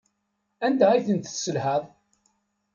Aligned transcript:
Anda 0.65 0.85
ay 0.91 1.01
ten-tesselhaḍ? 1.07 1.83